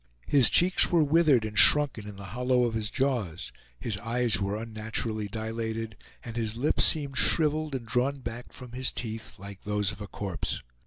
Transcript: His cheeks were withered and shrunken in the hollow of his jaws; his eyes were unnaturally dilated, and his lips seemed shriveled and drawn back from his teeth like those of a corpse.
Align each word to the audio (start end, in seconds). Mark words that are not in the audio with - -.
His 0.27 0.49
cheeks 0.49 0.89
were 0.91 1.03
withered 1.03 1.45
and 1.45 1.55
shrunken 1.55 2.07
in 2.07 2.15
the 2.15 2.25
hollow 2.33 2.63
of 2.63 2.73
his 2.73 2.89
jaws; 2.89 3.51
his 3.79 3.99
eyes 3.99 4.41
were 4.41 4.55
unnaturally 4.57 5.27
dilated, 5.27 5.95
and 6.25 6.35
his 6.35 6.57
lips 6.57 6.85
seemed 6.85 7.19
shriveled 7.19 7.75
and 7.75 7.85
drawn 7.85 8.19
back 8.21 8.51
from 8.51 8.71
his 8.71 8.91
teeth 8.91 9.37
like 9.37 9.61
those 9.61 9.91
of 9.91 10.01
a 10.01 10.07
corpse. 10.07 10.63